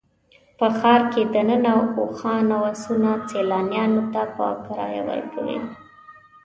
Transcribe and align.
په 0.57 0.67
ښار 0.77 1.01
کې 1.11 1.21
دننه 1.33 1.73
اوښان 2.01 2.45
او 2.55 2.61
اسونه 2.73 3.11
سیلانیانو 3.29 4.03
ته 4.13 4.21
په 4.35 4.45
کرایه 4.65 5.01
ورکوي. 5.09 5.57